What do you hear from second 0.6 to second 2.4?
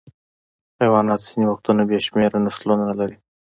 حیوانات ځینې وختونه بې شمېره